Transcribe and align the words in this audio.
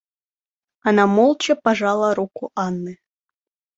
Она 0.81 1.05
молча 1.05 1.55
пожала 1.55 2.15
руку 2.15 2.49
Анны. 2.55 2.97